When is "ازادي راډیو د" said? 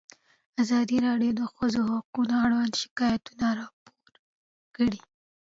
0.61-1.37